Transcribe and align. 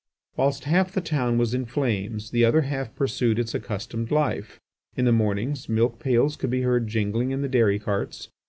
Whilst 0.35 0.63
half 0.63 0.93
the 0.93 0.99
town 0.99 1.37
was 1.37 1.53
in 1.53 1.65
flames, 1.67 2.31
the 2.31 2.43
other 2.43 2.61
half 2.61 2.95
pursued 2.95 3.37
its 3.37 3.53
accustomed 3.53 4.09
life. 4.09 4.59
In 4.95 5.05
the 5.05 5.11
mornings, 5.11 5.69
milk 5.69 5.99
pails 5.99 6.35
could 6.35 6.49
be 6.49 6.61
heard 6.63 6.87
jingling 6.87 7.29
in 7.29 7.43
the 7.43 7.47
dairy 7.47 7.77
carts. 7.77 8.27